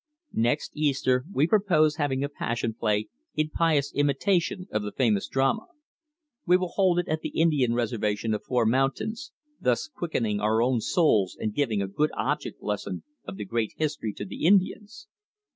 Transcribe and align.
"Next 0.33 0.71
Easter 0.75 1.25
we 1.31 1.45
propose 1.45 1.97
having 1.97 2.23
a 2.23 2.29
Passion 2.29 2.73
Play 2.73 3.09
in 3.35 3.51
pious 3.51 3.93
imitation 3.93 4.67
of 4.71 4.81
the 4.81 4.91
famous 4.91 5.27
drama. 5.27 5.67
We 6.43 6.57
will 6.57 6.69
hold 6.69 6.97
it 6.97 7.07
at 7.07 7.21
the 7.21 7.29
Indian 7.39 7.75
reservation 7.75 8.33
of 8.33 8.43
Four 8.43 8.65
Mountains, 8.65 9.31
thus 9.59 9.87
quickening 9.87 10.39
our 10.39 10.59
own 10.59 10.81
souls 10.81 11.37
and 11.39 11.53
giving 11.53 11.83
a 11.83 11.87
good 11.87 12.09
object 12.17 12.63
lesson 12.63 13.03
of 13.25 13.35
the 13.37 13.45
great 13.45 13.73
History 13.77 14.11
to 14.13 14.25
the 14.25 14.43
Indians." 14.47 15.07